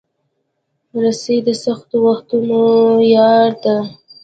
رسۍ 1.03 1.37
د 1.47 1.49
سختو 1.63 1.95
وختونو 2.05 2.61
یار 3.15 3.51
ده. 3.63 3.77